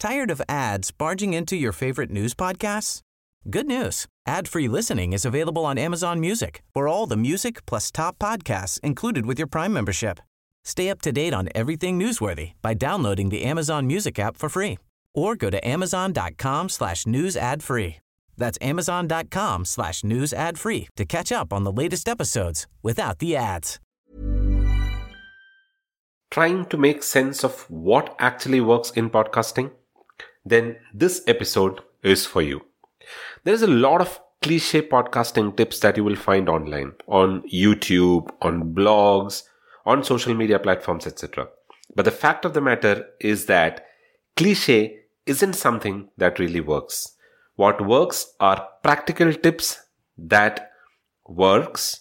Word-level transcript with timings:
Tired 0.00 0.30
of 0.30 0.40
ads 0.48 0.90
barging 0.90 1.34
into 1.34 1.56
your 1.56 1.72
favorite 1.72 2.08
news 2.08 2.32
podcasts? 2.32 3.02
Good 3.50 3.66
news. 3.66 4.06
Ad-free 4.26 4.66
listening 4.66 5.12
is 5.12 5.26
available 5.26 5.66
on 5.66 5.76
Amazon 5.76 6.18
Music. 6.20 6.62
For 6.72 6.88
all 6.88 7.06
the 7.06 7.18
music 7.18 7.66
plus 7.66 7.90
top 7.90 8.18
podcasts 8.18 8.80
included 8.80 9.26
with 9.26 9.38
your 9.38 9.46
Prime 9.46 9.74
membership. 9.74 10.18
Stay 10.64 10.88
up 10.88 11.02
to 11.02 11.12
date 11.12 11.34
on 11.34 11.50
everything 11.54 11.98
newsworthy 11.98 12.52
by 12.62 12.72
downloading 12.72 13.28
the 13.28 13.42
Amazon 13.44 13.86
Music 13.86 14.18
app 14.18 14.38
for 14.38 14.48
free 14.48 14.78
or 15.14 15.36
go 15.36 15.50
to 15.50 15.68
amazon.com 15.68 16.70
slash 16.70 17.06
news 17.06 17.36
ad 17.36 17.62
free. 17.62 17.98
That's 18.38 18.56
amazon.com 18.62 19.66
slash 19.66 20.02
news 20.02 20.32
ad 20.32 20.58
free 20.58 20.88
to 20.96 21.04
catch 21.04 21.30
up 21.30 21.52
on 21.52 21.64
the 21.64 21.72
latest 21.72 22.08
episodes 22.08 22.66
without 22.82 23.18
the 23.18 23.36
ads. 23.36 23.78
Trying 26.30 26.64
to 26.66 26.78
make 26.78 27.02
sense 27.02 27.44
of 27.44 27.68
what 27.68 28.16
actually 28.18 28.62
works 28.62 28.92
in 28.92 29.10
podcasting? 29.10 29.72
Then 30.44 30.76
this 30.94 31.22
episode 31.26 31.80
is 32.02 32.26
for 32.26 32.40
you. 32.40 32.62
There 33.44 33.54
is 33.54 33.62
a 33.62 33.66
lot 33.66 34.00
of 34.00 34.20
cliche 34.42 34.80
podcasting 34.80 35.56
tips 35.56 35.80
that 35.80 35.96
you 35.96 36.04
will 36.04 36.16
find 36.16 36.48
online, 36.48 36.92
on 37.06 37.42
YouTube, 37.42 38.30
on 38.40 38.74
blogs, 38.74 39.42
on 39.84 40.02
social 40.02 40.34
media 40.34 40.58
platforms, 40.58 41.06
etc. 41.06 41.48
But 41.94 42.04
the 42.04 42.10
fact 42.10 42.44
of 42.44 42.54
the 42.54 42.60
matter 42.60 43.06
is 43.20 43.46
that 43.46 43.86
cliche 44.36 45.00
isn't 45.26 45.54
something 45.54 46.08
that 46.16 46.38
really 46.38 46.60
works. 46.60 47.16
What 47.56 47.86
works 47.86 48.32
are 48.40 48.68
practical 48.82 49.32
tips 49.34 49.78
that 50.16 50.70
works. 51.26 52.00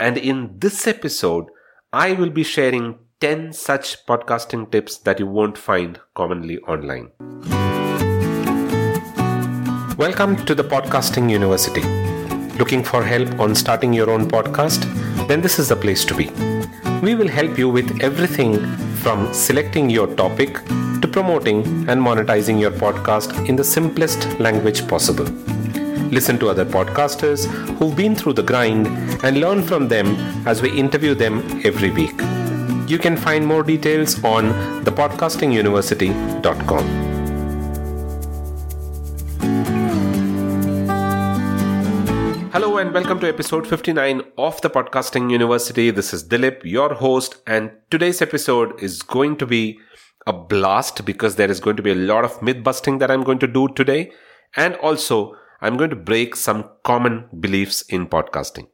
And 0.00 0.18
in 0.18 0.58
this 0.58 0.86
episode, 0.86 1.46
I 1.92 2.12
will 2.12 2.30
be 2.30 2.42
sharing 2.42 2.98
10 3.20 3.52
such 3.52 4.04
podcasting 4.06 4.70
tips 4.72 4.98
that 4.98 5.20
you 5.20 5.26
won't 5.26 5.56
find 5.56 6.00
commonly 6.14 6.58
online. 6.60 7.12
Welcome 9.98 10.36
to 10.44 10.54
the 10.54 10.62
Podcasting 10.62 11.30
University. 11.30 11.80
Looking 12.58 12.84
for 12.84 13.02
help 13.02 13.40
on 13.40 13.54
starting 13.54 13.94
your 13.94 14.10
own 14.10 14.28
podcast? 14.28 14.84
Then 15.26 15.40
this 15.40 15.58
is 15.58 15.70
the 15.70 15.76
place 15.76 16.04
to 16.04 16.14
be. 16.14 16.28
We 17.00 17.14
will 17.14 17.28
help 17.28 17.56
you 17.56 17.70
with 17.70 18.02
everything 18.02 18.58
from 18.96 19.32
selecting 19.32 19.88
your 19.88 20.06
topic 20.14 20.62
to 21.00 21.08
promoting 21.10 21.64
and 21.88 21.98
monetizing 21.98 22.60
your 22.60 22.72
podcast 22.72 23.48
in 23.48 23.56
the 23.56 23.64
simplest 23.64 24.38
language 24.38 24.86
possible. 24.86 25.24
Listen 26.10 26.38
to 26.40 26.50
other 26.50 26.66
podcasters 26.66 27.46
who've 27.78 27.96
been 27.96 28.14
through 28.14 28.34
the 28.34 28.42
grind 28.42 28.86
and 29.24 29.40
learn 29.40 29.62
from 29.62 29.88
them 29.88 30.14
as 30.46 30.60
we 30.60 30.78
interview 30.78 31.14
them 31.14 31.42
every 31.64 31.90
week. 31.90 32.20
You 32.86 32.98
can 32.98 33.16
find 33.16 33.46
more 33.46 33.62
details 33.62 34.22
on 34.22 34.52
thepodcastinguniversity.com. 34.84 37.05
Hello 42.56 42.78
and 42.78 42.94
welcome 42.94 43.20
to 43.20 43.28
episode 43.28 43.66
59 43.66 44.22
of 44.38 44.58
the 44.62 44.70
Podcasting 44.70 45.30
University. 45.30 45.90
This 45.90 46.14
is 46.14 46.26
Dilip, 46.26 46.64
your 46.64 46.94
host, 46.94 47.36
and 47.46 47.70
today's 47.90 48.22
episode 48.22 48.82
is 48.82 49.02
going 49.02 49.36
to 49.36 49.46
be 49.46 49.78
a 50.26 50.32
blast 50.32 51.04
because 51.04 51.36
there 51.36 51.50
is 51.50 51.60
going 51.60 51.76
to 51.76 51.82
be 51.82 51.90
a 51.90 51.94
lot 51.94 52.24
of 52.24 52.40
myth 52.40 52.64
busting 52.64 52.96
that 52.96 53.10
I'm 53.10 53.24
going 53.24 53.40
to 53.40 53.46
do 53.46 53.68
today. 53.68 54.10
And 54.56 54.74
also, 54.76 55.36
I'm 55.60 55.76
going 55.76 55.90
to 55.90 55.96
break 55.96 56.34
some 56.34 56.70
common 56.82 57.28
beliefs 57.40 57.82
in 57.90 58.06
podcasting. 58.06 58.68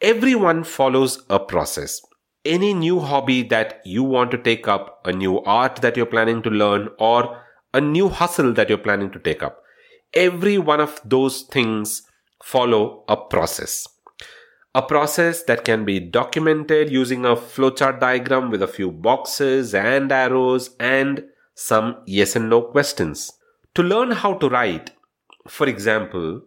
Everyone 0.00 0.64
follows 0.64 1.24
a 1.30 1.38
process. 1.38 2.00
Any 2.44 2.74
new 2.74 2.98
hobby 2.98 3.44
that 3.44 3.82
you 3.84 4.02
want 4.02 4.32
to 4.32 4.38
take 4.38 4.66
up, 4.66 5.00
a 5.04 5.12
new 5.12 5.40
art 5.42 5.76
that 5.76 5.96
you're 5.96 6.06
planning 6.06 6.42
to 6.42 6.50
learn, 6.50 6.88
or 6.98 7.40
a 7.72 7.80
new 7.80 8.08
hustle 8.08 8.52
that 8.54 8.68
you're 8.68 8.78
planning 8.78 9.12
to 9.12 9.20
take 9.20 9.44
up, 9.44 9.62
every 10.12 10.58
one 10.58 10.80
of 10.80 11.00
those 11.04 11.42
things 11.42 12.02
follow 12.42 13.04
a 13.08 13.16
process. 13.16 13.88
A 14.74 14.82
process 14.82 15.44
that 15.44 15.64
can 15.64 15.84
be 15.84 16.00
documented 16.00 16.90
using 16.90 17.24
a 17.24 17.36
flowchart 17.36 18.00
diagram 18.00 18.50
with 18.50 18.62
a 18.62 18.68
few 18.68 18.90
boxes 18.90 19.74
and 19.74 20.10
arrows 20.10 20.70
and 20.80 21.24
some 21.54 21.96
yes 22.06 22.34
and 22.34 22.50
no 22.50 22.62
questions. 22.62 23.32
To 23.76 23.82
learn 23.82 24.10
how 24.10 24.34
to 24.34 24.48
write, 24.48 24.90
for 25.46 25.68
example, 25.68 26.42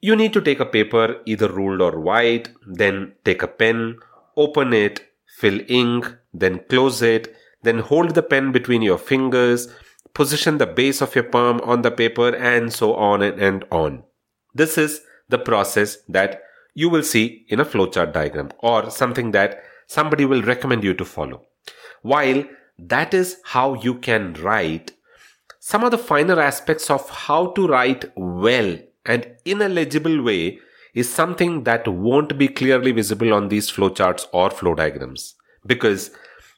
you 0.00 0.14
need 0.14 0.32
to 0.34 0.40
take 0.40 0.60
a 0.60 0.66
paper 0.66 1.20
either 1.26 1.48
ruled 1.48 1.80
or 1.80 1.98
white, 1.98 2.50
then 2.66 3.14
take 3.24 3.42
a 3.42 3.48
pen, 3.48 3.96
open 4.36 4.72
it, 4.72 5.00
fill 5.38 5.60
ink, 5.68 6.14
then 6.32 6.60
close 6.68 7.02
it, 7.02 7.34
then 7.62 7.80
hold 7.80 8.14
the 8.14 8.22
pen 8.22 8.52
between 8.52 8.82
your 8.82 8.98
fingers, 8.98 9.68
position 10.14 10.58
the 10.58 10.66
base 10.66 11.00
of 11.00 11.14
your 11.14 11.24
palm 11.24 11.60
on 11.62 11.82
the 11.82 11.90
paper, 11.90 12.34
and 12.34 12.72
so 12.72 12.94
on 12.94 13.22
and 13.22 13.64
on. 13.70 14.04
This 14.54 14.78
is 14.78 15.00
the 15.28 15.38
process 15.38 15.98
that 16.08 16.42
you 16.74 16.88
will 16.88 17.02
see 17.02 17.46
in 17.48 17.60
a 17.60 17.64
flowchart 17.64 18.12
diagram 18.12 18.50
or 18.58 18.90
something 18.90 19.30
that 19.32 19.62
somebody 19.86 20.24
will 20.24 20.42
recommend 20.42 20.84
you 20.84 20.94
to 20.94 21.04
follow. 21.04 21.42
While 22.02 22.44
that 22.78 23.14
is 23.14 23.38
how 23.44 23.74
you 23.74 23.94
can 23.94 24.34
write, 24.34 24.92
some 25.58 25.82
of 25.82 25.90
the 25.90 25.98
finer 25.98 26.38
aspects 26.38 26.90
of 26.90 27.08
how 27.08 27.48
to 27.52 27.66
write 27.66 28.04
well 28.16 28.78
and 29.04 29.26
in 29.44 29.62
a 29.62 29.68
legible 29.68 30.22
way 30.22 30.58
is 30.94 31.12
something 31.12 31.64
that 31.64 31.88
won't 31.88 32.38
be 32.38 32.48
clearly 32.48 32.92
visible 32.92 33.32
on 33.32 33.48
these 33.48 33.70
flowcharts 33.70 34.26
or 34.32 34.50
flow 34.50 34.74
diagrams 34.74 35.34
because 35.64 36.10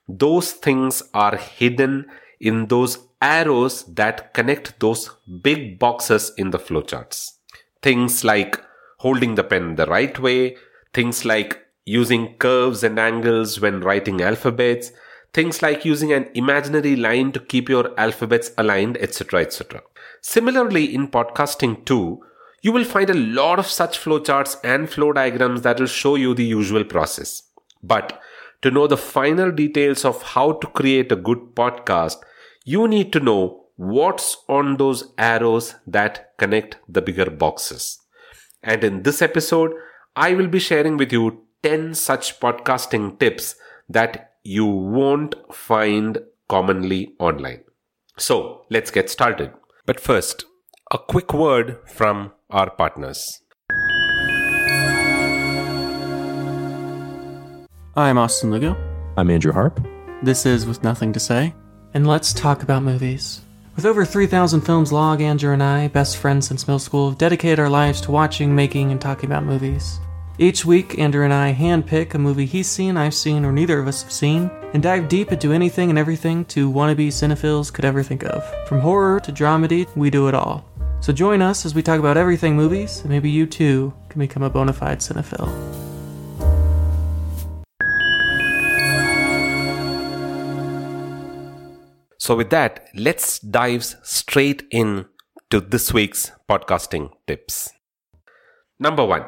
those 0.09 0.53
things 0.53 1.03
are 1.15 1.37
hidden 1.37 2.07
in 2.41 2.67
those 2.67 2.99
arrows 3.21 3.84
that 3.95 4.33
connect 4.34 4.78
those 4.81 5.11
big 5.43 5.78
boxes 5.78 6.33
in 6.37 6.51
the 6.51 6.59
flowcharts. 6.59 7.38
Things 7.83 8.25
like 8.25 8.61
holding 8.99 9.34
the 9.34 9.44
pen 9.44 9.77
the 9.77 9.87
right 9.87 10.19
way, 10.19 10.56
things 10.93 11.25
like 11.25 11.66
using 11.84 12.34
curves 12.39 12.83
and 12.83 12.99
angles 12.99 13.61
when 13.61 13.81
writing 13.81 14.21
alphabets, 14.21 14.93
things 15.33 15.62
like 15.62 15.84
using 15.84 16.12
an 16.12 16.28
imaginary 16.34 16.97
line 16.97 17.33
to 17.33 17.41
keep 17.41 17.69
your 17.69 17.99
alphabets 17.99 18.50
aligned, 18.59 18.97
etc. 18.99 19.41
etc. 19.41 19.83
Similarly, 20.21 20.94
in 20.94 21.09
podcasting 21.09 21.84
too, 21.84 22.22
you 22.61 22.72
will 22.72 22.84
find 22.84 23.09
a 23.09 23.15
lot 23.15 23.59
of 23.59 23.66
such 23.66 23.99
flowcharts 23.99 24.56
and 24.65 24.91
flow 24.91 25.12
diagrams 25.12 25.62
that 25.62 25.78
will 25.78 25.87
show 25.87 26.16
you 26.16 26.34
the 26.34 26.45
usual 26.45 26.84
process. 26.84 27.45
But 27.83 28.21
to 28.62 28.71
know 28.71 28.87
the 28.89 28.97
final 28.97 29.53
details 29.53 30.05
of 30.05 30.22
how 30.22 30.53
to 30.53 30.66
create 30.66 31.12
a 31.12 31.16
good 31.16 31.55
podcast, 31.55 32.16
you 32.65 32.89
need 32.89 33.12
to 33.12 33.21
know 33.21 33.68
what's 33.78 34.37
on 34.49 34.77
those 34.77 35.12
arrows 35.16 35.77
that 35.87 36.37
connect 36.37 36.78
the 36.89 37.00
bigger 37.00 37.31
boxes. 37.31 38.00
And 38.61 38.83
in 38.83 39.03
this 39.05 39.22
episode, 39.22 39.72
I 40.16 40.34
will 40.34 40.49
be 40.49 40.59
sharing 40.59 40.97
with 40.97 41.12
you 41.12 41.44
10 41.62 41.94
such 41.94 42.41
podcasting 42.41 43.21
tips 43.21 43.55
that 43.89 44.33
you 44.43 44.66
won't 44.66 45.37
find 45.55 46.19
commonly 46.49 47.15
online. 47.21 47.62
So 48.19 48.66
let's 48.69 48.91
get 48.91 49.11
started. 49.11 49.53
But 49.86 50.01
first, 50.01 50.45
a 50.91 50.98
quick 50.98 51.33
word 51.33 51.78
from 51.86 52.33
our 52.51 52.71
partners. 52.71 53.42
I'm 57.95 58.19
Austin 58.19 58.51
Lugo. 58.51 58.77
I'm 59.16 59.30
Andrew 59.30 59.53
Harp. 59.53 59.86
This 60.25 60.47
is 60.47 60.66
With 60.66 60.83
Nothing 60.83 61.13
to 61.13 61.21
Say. 61.21 61.54
And 61.95 62.09
let's 62.09 62.33
talk 62.33 62.65
about 62.65 62.83
movies. 62.83 63.42
With 63.78 63.86
over 63.86 64.04
3,000 64.04 64.63
films 64.63 64.91
log, 64.91 65.21
Andrew 65.21 65.53
and 65.53 65.63
I, 65.63 65.86
best 65.86 66.16
friends 66.16 66.48
since 66.48 66.66
middle 66.66 66.80
school, 66.80 67.10
have 67.10 67.16
dedicated 67.16 67.60
our 67.60 67.71
lives 67.71 68.01
to 68.01 68.10
watching, 68.10 68.53
making, 68.53 68.91
and 68.91 69.01
talking 69.01 69.30
about 69.30 69.45
movies. 69.45 70.01
Each 70.36 70.65
week, 70.65 70.98
Andrew 70.98 71.22
and 71.22 71.33
I 71.33 71.54
handpick 71.54 72.13
a 72.13 72.19
movie 72.19 72.45
he's 72.45 72.66
seen, 72.66 72.97
I've 72.97 73.15
seen, 73.15 73.45
or 73.45 73.53
neither 73.53 73.78
of 73.78 73.86
us 73.86 74.03
have 74.03 74.10
seen, 74.10 74.51
and 74.75 74.83
dive 74.83 75.09
deep 75.09 75.30
into 75.30 75.53
anything 75.53 75.91
and 75.91 75.98
everything 75.98 76.45
two 76.45 76.69
wannabe 76.69 77.07
cinephiles 77.07 77.72
could 77.72 77.84
ever 77.84 78.03
think 78.03 78.25
of. 78.25 78.42
From 78.66 78.80
horror 78.80 79.21
to 79.21 79.30
dramedy, 79.30 79.86
we 79.95 80.10
do 80.10 80.27
it 80.27 80.34
all. 80.34 80.65
So 80.98 81.13
join 81.13 81.41
us 81.41 81.65
as 81.65 81.77
we 81.77 81.83
talk 81.84 82.01
about 82.01 82.16
everything 82.16 82.57
movies, 82.57 83.03
and 83.03 83.10
maybe 83.10 83.30
you 83.30 83.47
too 83.47 83.95
can 84.09 84.19
become 84.19 84.42
a 84.42 84.51
bona 84.51 84.72
fide 84.72 84.98
cinephile. 84.98 85.88
So, 92.28 92.36
with 92.36 92.51
that, 92.51 92.91
let's 92.95 93.39
dive 93.39 93.83
straight 94.03 94.65
in 94.71 95.07
to 95.48 95.63
this 95.63 95.95
week's 95.95 96.30
podcasting 96.47 97.09
tips. 97.27 97.71
Number 98.78 99.03
one, 99.03 99.25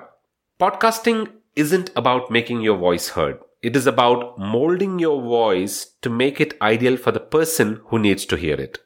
podcasting 0.60 1.30
isn't 1.56 1.88
about 1.96 2.30
making 2.30 2.60
your 2.60 2.76
voice 2.76 3.08
heard. 3.08 3.38
It 3.62 3.74
is 3.74 3.86
about 3.86 4.38
molding 4.38 4.98
your 4.98 5.22
voice 5.22 5.94
to 6.02 6.10
make 6.10 6.42
it 6.42 6.60
ideal 6.60 6.98
for 6.98 7.10
the 7.10 7.20
person 7.20 7.80
who 7.86 7.98
needs 7.98 8.26
to 8.26 8.36
hear 8.36 8.56
it. 8.60 8.80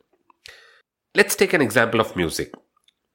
Let's 1.16 1.34
take 1.34 1.52
an 1.52 1.61
example 1.61 1.99
of 1.99 2.14
music. 2.14 2.55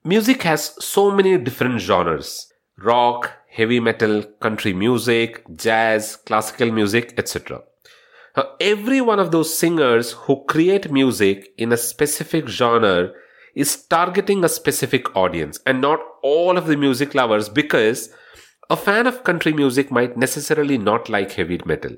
Music 0.04 0.44
has 0.44 0.76
so 0.84 1.12
many 1.12 1.38
different 1.38 1.80
genres 1.80 2.52
rock, 2.78 3.32
heavy 3.50 3.80
metal, 3.80 4.24
country 4.42 4.74
music, 4.74 5.46
jazz, 5.56 6.18
classical 6.18 6.74
music, 6.74 7.14
etc. 7.18 7.62
Now, 8.40 8.56
every 8.62 9.02
one 9.02 9.20
of 9.20 9.32
those 9.32 9.54
singers 9.54 10.14
who 10.14 10.46
create 10.46 10.90
music 10.90 11.50
in 11.58 11.74
a 11.74 11.78
specific 11.78 12.48
genre 12.48 13.12
is 13.54 13.76
targeting 13.76 14.46
a 14.46 14.48
specific 14.48 15.14
audience 15.14 15.60
and 15.66 15.82
not 15.82 16.00
all 16.24 16.58
of 16.58 16.66
the 16.66 16.78
music 16.78 17.14
lovers 17.14 17.50
because 17.50 18.12
a 18.70 18.78
fan 18.78 19.08
of 19.08 19.26
country 19.26 19.52
music 19.52 19.92
might 19.92 20.16
necessarily 20.16 20.78
not 20.78 21.10
like 21.10 21.34
heavy 21.34 21.60
metal. 21.66 21.98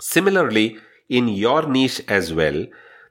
Similarly, 0.00 0.78
in 1.10 1.28
your 1.28 1.68
niche 1.68 2.00
as 2.08 2.32
well, 2.32 2.64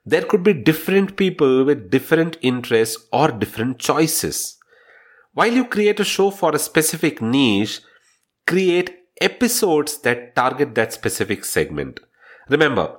there 0.04 0.24
could 0.24 0.42
be 0.42 0.52
different 0.52 1.16
people 1.16 1.64
with 1.64 1.88
different 1.88 2.36
interests 2.42 3.06
or 3.12 3.28
different 3.30 3.78
choices. 3.78 4.58
While 5.34 5.52
you 5.52 5.66
create 5.66 6.00
a 6.00 6.04
show 6.16 6.32
for 6.32 6.52
a 6.52 6.58
specific 6.58 7.22
niche, 7.22 7.80
create 8.48 8.92
episodes 9.20 9.98
that 9.98 10.34
target 10.34 10.74
that 10.74 10.92
specific 10.92 11.44
segment. 11.44 12.00
Remember, 12.52 12.96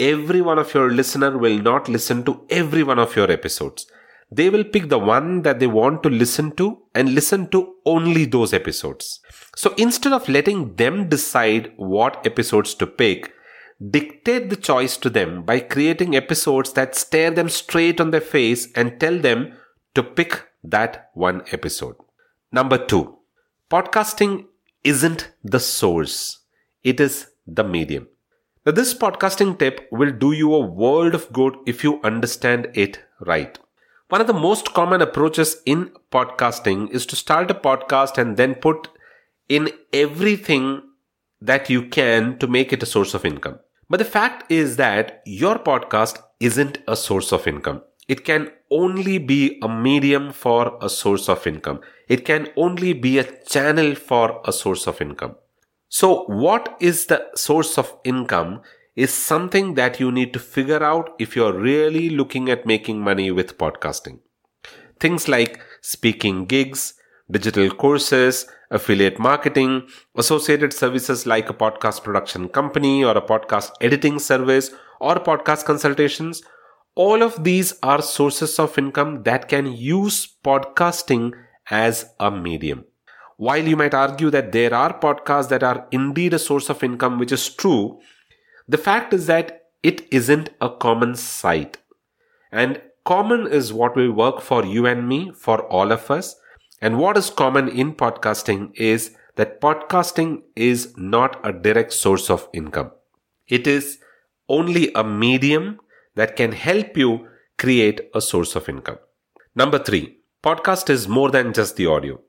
every 0.00 0.40
one 0.40 0.58
of 0.58 0.74
your 0.74 0.90
listener 0.90 1.38
will 1.38 1.58
not 1.58 1.88
listen 1.88 2.24
to 2.24 2.44
every 2.50 2.82
one 2.82 2.98
of 2.98 3.14
your 3.14 3.30
episodes. 3.30 3.86
They 4.32 4.50
will 4.50 4.64
pick 4.64 4.88
the 4.88 4.98
one 4.98 5.42
that 5.42 5.60
they 5.60 5.68
want 5.68 6.02
to 6.02 6.10
listen 6.10 6.50
to 6.56 6.78
and 6.92 7.14
listen 7.14 7.48
to 7.50 7.74
only 7.84 8.24
those 8.24 8.52
episodes. 8.52 9.20
So 9.54 9.74
instead 9.78 10.12
of 10.12 10.28
letting 10.28 10.74
them 10.74 11.08
decide 11.08 11.72
what 11.76 12.26
episodes 12.26 12.74
to 12.74 12.86
pick, 12.88 13.32
dictate 13.90 14.50
the 14.50 14.56
choice 14.56 14.96
to 14.96 15.08
them 15.08 15.44
by 15.44 15.60
creating 15.60 16.16
episodes 16.16 16.72
that 16.72 16.96
stare 16.96 17.30
them 17.30 17.48
straight 17.48 18.00
on 18.00 18.10
their 18.10 18.20
face 18.20 18.66
and 18.74 18.98
tell 18.98 19.16
them 19.16 19.52
to 19.94 20.02
pick 20.02 20.48
that 20.64 21.10
one 21.14 21.42
episode. 21.52 21.94
Number 22.50 22.84
two, 22.84 23.18
podcasting 23.70 24.46
isn't 24.82 25.30
the 25.44 25.60
source. 25.60 26.40
It 26.82 26.98
is 26.98 27.28
the 27.46 27.62
medium. 27.62 28.08
Now, 28.66 28.72
this 28.72 28.94
podcasting 28.94 29.60
tip 29.60 29.86
will 29.92 30.10
do 30.10 30.32
you 30.32 30.52
a 30.52 30.58
world 30.58 31.14
of 31.14 31.32
good 31.32 31.54
if 31.68 31.84
you 31.84 32.00
understand 32.02 32.66
it 32.74 32.98
right. 33.20 33.56
One 34.08 34.20
of 34.20 34.26
the 34.26 34.32
most 34.32 34.74
common 34.74 35.00
approaches 35.00 35.62
in 35.64 35.92
podcasting 36.10 36.90
is 36.90 37.06
to 37.06 37.14
start 37.14 37.48
a 37.48 37.54
podcast 37.54 38.18
and 38.18 38.36
then 38.36 38.56
put 38.56 38.88
in 39.48 39.70
everything 39.92 40.82
that 41.40 41.70
you 41.70 41.86
can 41.86 42.38
to 42.38 42.48
make 42.48 42.72
it 42.72 42.82
a 42.82 42.86
source 42.86 43.14
of 43.14 43.24
income. 43.24 43.60
But 43.88 43.98
the 43.98 44.04
fact 44.04 44.50
is 44.50 44.74
that 44.78 45.22
your 45.24 45.60
podcast 45.60 46.20
isn't 46.40 46.78
a 46.88 46.96
source 46.96 47.30
of 47.30 47.46
income. 47.46 47.82
It 48.08 48.24
can 48.24 48.50
only 48.72 49.18
be 49.18 49.60
a 49.62 49.68
medium 49.68 50.32
for 50.32 50.76
a 50.82 50.88
source 50.88 51.28
of 51.28 51.46
income. 51.46 51.82
It 52.08 52.24
can 52.24 52.48
only 52.56 52.94
be 52.94 53.18
a 53.20 53.44
channel 53.44 53.94
for 53.94 54.40
a 54.44 54.52
source 54.52 54.88
of 54.88 55.00
income. 55.00 55.36
So 55.88 56.24
what 56.24 56.76
is 56.80 57.06
the 57.06 57.26
source 57.34 57.78
of 57.78 57.96
income 58.04 58.62
is 58.96 59.12
something 59.12 59.74
that 59.74 60.00
you 60.00 60.10
need 60.10 60.32
to 60.32 60.38
figure 60.38 60.82
out 60.82 61.14
if 61.18 61.36
you're 61.36 61.52
really 61.52 62.08
looking 62.10 62.48
at 62.48 62.66
making 62.66 63.00
money 63.00 63.30
with 63.30 63.58
podcasting. 63.58 64.18
Things 64.98 65.28
like 65.28 65.60
speaking 65.82 66.46
gigs, 66.46 66.94
digital 67.30 67.70
courses, 67.70 68.46
affiliate 68.70 69.18
marketing, 69.18 69.86
associated 70.16 70.72
services 70.72 71.26
like 71.26 71.50
a 71.50 71.54
podcast 71.54 72.02
production 72.02 72.48
company 72.48 73.04
or 73.04 73.16
a 73.16 73.20
podcast 73.20 73.70
editing 73.80 74.18
service 74.18 74.70
or 75.00 75.16
podcast 75.16 75.64
consultations. 75.66 76.42
All 76.94 77.22
of 77.22 77.44
these 77.44 77.74
are 77.82 78.00
sources 78.00 78.58
of 78.58 78.78
income 78.78 79.22
that 79.24 79.48
can 79.48 79.70
use 79.70 80.36
podcasting 80.42 81.32
as 81.70 82.06
a 82.18 82.30
medium. 82.30 82.86
While 83.36 83.68
you 83.68 83.76
might 83.76 83.94
argue 83.94 84.30
that 84.30 84.52
there 84.52 84.72
are 84.72 84.98
podcasts 84.98 85.48
that 85.50 85.62
are 85.62 85.86
indeed 85.90 86.32
a 86.32 86.38
source 86.38 86.70
of 86.70 86.82
income, 86.82 87.18
which 87.18 87.32
is 87.32 87.48
true, 87.48 88.00
the 88.66 88.78
fact 88.78 89.12
is 89.12 89.26
that 89.26 89.64
it 89.82 90.06
isn't 90.10 90.50
a 90.60 90.70
common 90.70 91.14
sight. 91.14 91.78
And 92.50 92.80
common 93.04 93.46
is 93.46 93.72
what 93.72 93.94
will 93.94 94.12
work 94.12 94.40
for 94.40 94.64
you 94.64 94.86
and 94.86 95.06
me, 95.08 95.32
for 95.34 95.62
all 95.66 95.92
of 95.92 96.10
us. 96.10 96.36
And 96.80 96.98
what 96.98 97.16
is 97.16 97.30
common 97.30 97.68
in 97.68 97.94
podcasting 97.94 98.72
is 98.74 99.14
that 99.36 99.60
podcasting 99.60 100.42
is 100.56 100.94
not 100.96 101.38
a 101.46 101.52
direct 101.52 101.92
source 101.92 102.30
of 102.30 102.48
income. 102.52 102.90
It 103.48 103.66
is 103.66 103.98
only 104.48 104.92
a 104.94 105.04
medium 105.04 105.78
that 106.14 106.36
can 106.36 106.52
help 106.52 106.96
you 106.96 107.28
create 107.58 108.00
a 108.14 108.20
source 108.20 108.56
of 108.56 108.68
income. 108.68 108.98
Number 109.54 109.78
three, 109.78 110.18
podcast 110.42 110.90
is 110.90 111.06
more 111.06 111.30
than 111.30 111.52
just 111.52 111.76
the 111.76 111.86
audio. 111.86 112.20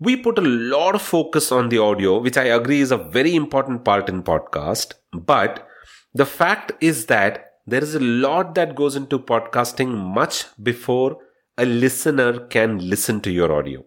We 0.00 0.16
put 0.16 0.38
a 0.38 0.42
lot 0.42 0.94
of 0.94 1.02
focus 1.02 1.52
on 1.52 1.68
the 1.68 1.78
audio, 1.78 2.18
which 2.20 2.36
I 2.36 2.44
agree 2.44 2.80
is 2.80 2.90
a 2.90 2.96
very 2.98 3.34
important 3.34 3.84
part 3.84 4.08
in 4.08 4.22
podcast, 4.22 4.94
but 5.12 5.68
the 6.12 6.26
fact 6.26 6.72
is 6.80 7.06
that 7.06 7.52
there 7.66 7.82
is 7.82 7.94
a 7.94 8.00
lot 8.00 8.54
that 8.56 8.74
goes 8.74 8.96
into 8.96 9.18
podcasting 9.18 9.96
much 9.96 10.46
before 10.62 11.18
a 11.56 11.64
listener 11.64 12.40
can 12.46 12.78
listen 12.90 13.20
to 13.20 13.30
your 13.30 13.52
audio. 13.52 13.84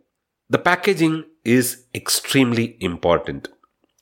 The 0.49 0.59
packaging 0.59 1.25
is 1.43 1.85
extremely 1.93 2.77
important. 2.79 3.49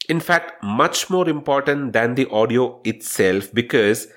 In 0.08 0.20
fact, 0.20 0.64
much 0.64 1.10
more 1.10 1.28
important 1.28 1.94
than 1.94 2.14
the 2.14 2.30
audio 2.30 2.82
itself 2.84 3.52
because 3.52 4.08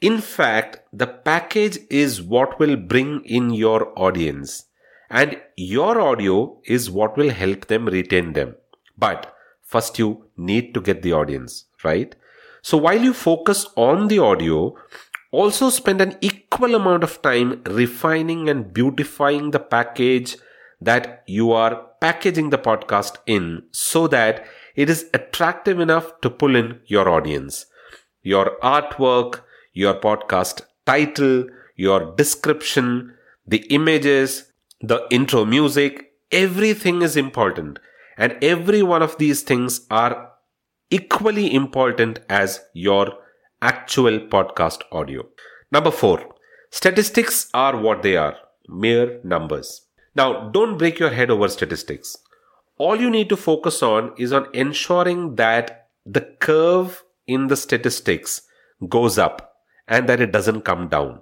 in 0.00 0.20
fact, 0.20 0.80
the 0.92 1.06
package 1.06 1.78
is 1.90 2.22
what 2.22 2.58
will 2.58 2.76
bring 2.76 3.22
in 3.24 3.50
your 3.50 3.98
audience 3.98 4.64
and 5.10 5.40
your 5.56 6.00
audio 6.00 6.60
is 6.64 6.90
what 6.90 7.16
will 7.16 7.30
help 7.30 7.66
them 7.66 7.86
retain 7.86 8.32
them. 8.32 8.54
But 8.96 9.34
first 9.62 9.98
you 9.98 10.26
need 10.36 10.72
to 10.74 10.80
get 10.80 11.02
the 11.02 11.12
audience, 11.12 11.64
right? 11.82 12.14
So 12.62 12.78
while 12.78 13.02
you 13.02 13.12
focus 13.12 13.66
on 13.76 14.08
the 14.08 14.20
audio, 14.20 14.76
also 15.32 15.70
spend 15.70 16.00
an 16.00 16.16
equal 16.20 16.74
amount 16.74 17.02
of 17.02 17.20
time 17.22 17.62
refining 17.66 18.48
and 18.48 18.72
beautifying 18.72 19.50
the 19.50 19.60
package 19.60 20.36
that 20.80 21.22
you 21.26 21.52
are 21.52 21.86
packaging 22.00 22.50
the 22.50 22.58
podcast 22.58 23.16
in 23.26 23.62
so 23.72 24.06
that 24.08 24.44
it 24.74 24.88
is 24.88 25.06
attractive 25.12 25.80
enough 25.80 26.20
to 26.20 26.30
pull 26.30 26.56
in 26.56 26.80
your 26.86 27.08
audience. 27.08 27.66
Your 28.22 28.58
artwork, 28.62 29.40
your 29.72 29.94
podcast 29.94 30.62
title, 30.86 31.46
your 31.76 32.14
description, 32.16 33.14
the 33.46 33.58
images, 33.74 34.49
the 34.80 35.06
intro 35.10 35.44
music, 35.44 36.12
everything 36.32 37.02
is 37.02 37.16
important. 37.16 37.78
And 38.16 38.36
every 38.42 38.82
one 38.82 39.02
of 39.02 39.18
these 39.18 39.42
things 39.42 39.86
are 39.90 40.32
equally 40.90 41.54
important 41.54 42.20
as 42.28 42.60
your 42.74 43.14
actual 43.62 44.18
podcast 44.20 44.82
audio. 44.92 45.26
Number 45.70 45.90
four, 45.90 46.34
statistics 46.70 47.48
are 47.54 47.76
what 47.76 48.02
they 48.02 48.16
are 48.16 48.36
mere 48.68 49.20
numbers. 49.24 49.86
Now, 50.14 50.48
don't 50.50 50.78
break 50.78 50.98
your 50.98 51.10
head 51.10 51.30
over 51.30 51.48
statistics. 51.48 52.16
All 52.78 52.96
you 52.96 53.10
need 53.10 53.28
to 53.28 53.36
focus 53.36 53.82
on 53.82 54.12
is 54.16 54.32
on 54.32 54.48
ensuring 54.54 55.36
that 55.36 55.88
the 56.06 56.22
curve 56.40 57.04
in 57.26 57.46
the 57.48 57.56
statistics 57.56 58.42
goes 58.88 59.18
up 59.18 59.54
and 59.86 60.08
that 60.08 60.20
it 60.20 60.32
doesn't 60.32 60.62
come 60.62 60.88
down. 60.88 61.20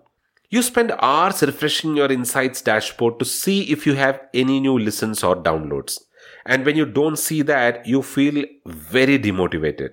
You 0.50 0.62
spend 0.62 0.93
hours 0.99 1.43
refreshing 1.43 1.97
your 1.97 2.11
insights 2.11 2.62
dashboard 2.62 3.19
to 3.19 3.25
see 3.26 3.71
if 3.71 3.87
you 3.87 3.95
have 3.95 4.21
any 4.33 4.61
new 4.61 4.78
listens 4.78 5.23
or 5.23 5.37
downloads. 5.37 5.99
And 6.47 6.64
when 6.64 6.75
you 6.75 6.87
don't 6.87 7.19
see 7.19 7.43
that, 7.43 7.87
you 7.87 8.02
feel 8.02 8.45
very 8.64 9.19
demotivated. 9.19 9.90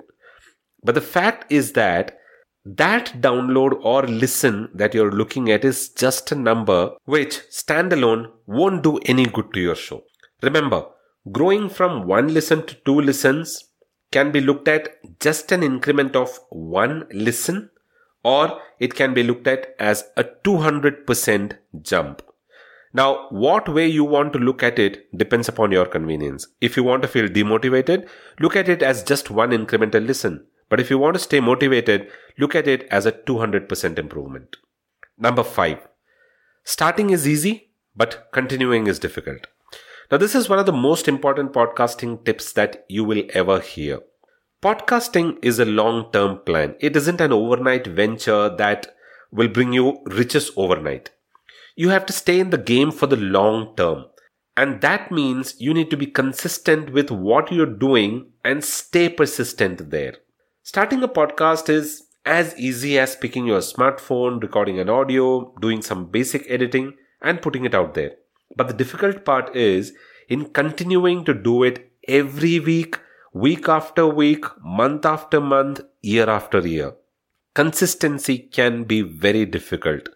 But 0.81 0.95
the 0.95 1.01
fact 1.01 1.51
is 1.51 1.73
that 1.73 2.17
that 2.63 3.21
download 3.21 3.77
or 3.83 4.03
listen 4.03 4.69
that 4.73 4.93
you're 4.93 5.11
looking 5.11 5.51
at 5.51 5.65
is 5.65 5.89
just 5.89 6.31
a 6.31 6.35
number 6.35 6.91
which 7.03 7.41
standalone 7.51 8.31
won't 8.47 8.81
do 8.81 8.97
any 9.05 9.25
good 9.25 9.53
to 9.53 9.59
your 9.59 9.75
show. 9.75 10.03
Remember, 10.41 10.85
growing 11.31 11.69
from 11.69 12.07
one 12.07 12.33
listen 12.33 12.65
to 12.65 12.75
two 12.85 13.01
listens 13.01 13.65
can 14.11 14.31
be 14.31 14.39
looked 14.39 14.69
at 14.69 14.87
just 15.19 15.51
an 15.51 15.63
increment 15.63 16.15
of 16.15 16.39
one 16.49 17.05
listen 17.11 17.69
or 18.33 18.59
it 18.79 18.95
can 18.95 19.13
be 19.13 19.21
looked 19.21 19.47
at 19.47 19.75
as 19.79 20.05
a 20.17 20.23
200% 20.23 21.57
jump. 21.83 22.23
Now, 22.91 23.27
what 23.29 23.69
way 23.69 23.85
you 23.87 24.03
want 24.03 24.33
to 24.33 24.39
look 24.39 24.63
at 24.63 24.79
it 24.79 25.15
depends 25.15 25.47
upon 25.47 25.71
your 25.71 25.85
convenience. 25.85 26.47
If 26.59 26.75
you 26.75 26.83
want 26.83 27.03
to 27.03 27.07
feel 27.07 27.27
demotivated, 27.27 28.07
look 28.39 28.55
at 28.55 28.67
it 28.67 28.81
as 28.81 29.03
just 29.03 29.29
one 29.29 29.51
incremental 29.51 30.07
listen. 30.07 30.45
But 30.69 30.79
if 30.79 30.89
you 30.89 30.97
want 30.97 31.15
to 31.15 31.19
stay 31.19 31.39
motivated, 31.39 32.07
look 32.39 32.55
at 32.55 32.67
it 32.67 32.87
as 32.89 33.05
a 33.05 33.11
200% 33.11 33.99
improvement. 33.99 34.55
Number 35.19 35.43
five, 35.43 35.87
starting 36.63 37.11
is 37.11 37.27
easy, 37.27 37.69
but 37.95 38.29
continuing 38.31 38.87
is 38.87 38.97
difficult. 38.97 39.47
Now, 40.11 40.17
this 40.17 40.33
is 40.33 40.49
one 40.49 40.57
of 40.59 40.65
the 40.65 40.71
most 40.71 41.07
important 41.07 41.53
podcasting 41.53 42.25
tips 42.25 42.53
that 42.53 42.85
you 42.89 43.03
will 43.03 43.23
ever 43.35 43.59
hear. 43.59 43.99
Podcasting 44.65 45.37
is 45.43 45.59
a 45.59 45.65
long 45.65 46.11
term 46.11 46.39
plan. 46.43 46.73
It 46.79 46.95
isn't 46.95 47.21
an 47.21 47.31
overnight 47.31 47.85
venture 47.85 48.49
that 48.49 48.95
will 49.31 49.47
bring 49.47 49.73
you 49.73 49.99
riches 50.07 50.49
overnight. 50.57 51.11
You 51.75 51.89
have 51.89 52.07
to 52.07 52.13
stay 52.13 52.39
in 52.39 52.49
the 52.49 52.57
game 52.57 52.89
for 52.89 53.05
the 53.05 53.15
long 53.15 53.75
term. 53.75 54.05
And 54.57 54.81
that 54.81 55.11
means 55.11 55.53
you 55.59 55.71
need 55.71 55.91
to 55.91 55.97
be 55.97 56.07
consistent 56.07 56.91
with 56.91 57.11
what 57.11 57.51
you're 57.51 57.67
doing 57.67 58.31
and 58.43 58.63
stay 58.63 59.07
persistent 59.07 59.91
there. 59.91 60.15
Starting 60.63 61.03
a 61.03 61.07
podcast 61.07 61.69
is 61.69 62.07
as 62.25 62.57
easy 62.57 62.97
as 62.97 63.15
picking 63.15 63.45
your 63.45 63.59
smartphone, 63.59 64.41
recording 64.41 64.79
an 64.79 64.89
audio, 64.89 65.53
doing 65.61 65.83
some 65.83 66.07
basic 66.07 66.43
editing, 66.49 66.95
and 67.21 67.39
putting 67.39 67.65
it 67.65 67.75
out 67.75 67.93
there. 67.93 68.13
But 68.57 68.69
the 68.69 68.73
difficult 68.73 69.25
part 69.25 69.55
is 69.55 69.93
in 70.27 70.45
continuing 70.45 71.23
to 71.25 71.35
do 71.35 71.61
it 71.61 71.91
every 72.07 72.59
week, 72.59 72.99
week 73.35 73.67
after 73.67 74.07
week, 74.07 74.45
month 74.63 75.05
after 75.05 75.41
month, 75.41 75.81
year 76.01 76.29
after 76.29 76.65
year. 76.65 76.93
Consistency 77.53 78.37
can 78.37 78.85
be 78.85 79.01
very 79.01 79.45
difficult. 79.45 80.07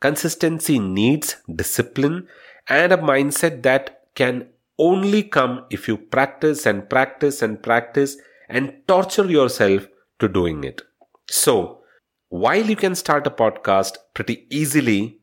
Consistency 0.00 0.78
needs 0.78 1.38
discipline 1.52 2.28
and 2.68 2.92
a 2.92 2.96
mindset 2.96 3.64
that 3.64 4.04
can 4.14 4.46
only 4.78 5.24
come 5.24 5.64
if 5.70 5.88
you 5.88 5.96
practice 5.96 6.64
and 6.64 6.88
practice 6.88 7.42
and 7.42 7.60
practice 7.60 8.16
and 8.48 8.72
torture 8.86 9.26
yourself 9.26 9.88
to 10.20 10.28
doing 10.28 10.62
it. 10.62 10.82
So, 11.28 11.82
while 12.28 12.64
you 12.64 12.76
can 12.76 12.94
start 12.94 13.26
a 13.26 13.30
podcast 13.30 13.96
pretty 14.14 14.46
easily, 14.50 15.18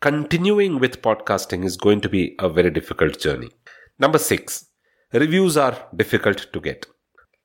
continuing 0.00 0.78
with 0.78 1.02
podcasting 1.02 1.64
is 1.64 1.76
going 1.76 2.02
to 2.02 2.08
be 2.08 2.36
a 2.38 2.48
very 2.48 2.70
difficult 2.70 3.18
journey. 3.18 3.50
Number 3.98 4.18
six, 4.18 4.66
reviews 5.14 5.56
are 5.56 5.86
difficult 5.94 6.46
to 6.52 6.60
get. 6.60 6.86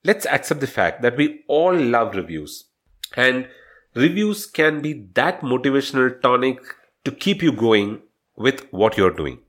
Let's 0.04 0.26
accept 0.26 0.62
the 0.62 0.68
fact 0.68 1.02
that 1.02 1.18
we 1.18 1.44
all 1.48 1.76
love 1.76 2.16
reviews 2.16 2.66
and 3.16 3.48
reviews 3.96 4.46
can 4.46 4.82
be 4.82 5.08
that 5.14 5.42
motivational 5.42 6.22
tonic 6.22 6.60
to 7.04 7.12
keep 7.12 7.42
you 7.42 7.52
going 7.52 8.02
with 8.36 8.68
what 8.72 8.98
you're 8.98 9.12
doing. 9.12 9.40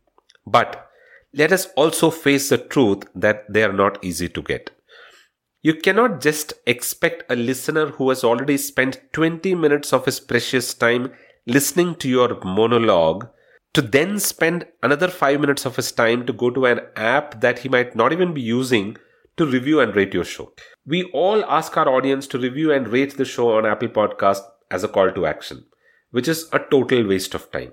But 0.47 0.89
let 1.33 1.53
us 1.53 1.67
also 1.77 2.11
face 2.11 2.49
the 2.49 2.59
truth 2.59 3.05
that 3.15 3.53
they 3.53 3.63
are 3.63 3.73
not 3.73 4.03
easy 4.05 4.29
to 4.29 4.43
get. 4.43 4.71
You 5.63 5.75
cannot 5.75 6.21
just 6.21 6.55
expect 6.67 7.31
a 7.31 7.37
listener 7.37 7.89
who 7.89 8.09
has 8.09 8.25
already 8.25 8.57
spent 8.57 9.01
20 9.13 9.55
minutes 9.55 9.93
of 9.93 10.07
his 10.07 10.19
precious 10.19 10.73
time 10.75 11.13
listening 11.47 11.95
to 11.97 12.09
your 12.09 12.41
monologue 12.43 13.29
to 13.73 13.83
then 13.83 14.19
spend 14.19 14.67
another 14.83 15.09
5 15.09 15.41
minutes 15.41 15.65
of 15.65 15.77
his 15.77 15.93
time 15.93 16.27
to 16.27 16.33
go 16.33 16.51
to 16.51 16.67
an 16.67 16.81
app 16.97 17.41
that 17.41 17.61
he 17.61 17.69
might 17.69 17.95
not 17.95 18.13
even 18.13 18.35
be 18.35 18.41
using 18.41 18.97
to 19.37 19.47
review 19.47 19.81
and 19.81 19.95
rate 19.95 20.13
your 20.13 20.25
show. 20.25 20.53
We 20.85 21.05
all 21.13 21.45
ask 21.45 21.77
our 21.77 21.89
audience 21.89 22.27
to 22.29 22.39
review 22.39 22.73
and 22.73 22.89
rate 22.89 23.17
the 23.17 23.25
show 23.25 23.57
on 23.57 23.67
Apple 23.67 23.89
Podcast 23.89 24.43
as 24.71 24.85
a 24.85 24.89
call 24.89 25.13
to 25.13 25.27
action, 25.27 25.65
which 26.11 26.29
is 26.29 26.49
a 26.53 26.59
total 26.71 27.07
waste 27.07 27.35
of 27.35 27.51
time. 27.51 27.73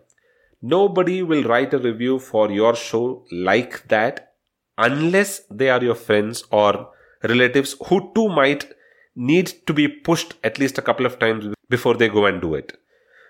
Nobody 0.61 1.23
will 1.23 1.43
write 1.43 1.73
a 1.73 1.79
review 1.79 2.19
for 2.19 2.51
your 2.51 2.75
show 2.75 3.25
like 3.31 3.87
that 3.87 4.33
unless 4.77 5.41
they 5.49 5.69
are 5.69 5.83
your 5.83 5.95
friends 5.95 6.43
or 6.51 6.89
relatives 7.23 7.75
who 7.87 8.11
too 8.13 8.29
might 8.29 8.71
need 9.15 9.51
to 9.65 9.73
be 9.73 9.87
pushed 9.87 10.35
at 10.43 10.59
least 10.59 10.77
a 10.77 10.81
couple 10.81 11.05
of 11.05 11.17
times 11.17 11.53
before 11.69 11.95
they 11.95 12.07
go 12.07 12.25
and 12.25 12.41
do 12.41 12.53
it. 12.53 12.77